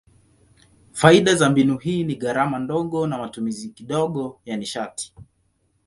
Faida 0.93 1.35
za 1.35 1.49
mbinu 1.49 1.77
hii 1.77 2.03
ni 2.03 2.15
gharama 2.15 2.59
ndogo 2.59 3.07
na 3.07 3.17
matumizi 3.17 3.69
kidogo 3.69 4.41
ya 4.45 4.57
nishati. 4.57 5.13